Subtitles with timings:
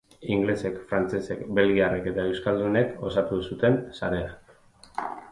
[0.35, 4.33] Ingelesek, frantsesek, belgiarrek eta euskaldunek osatu zuten sarea.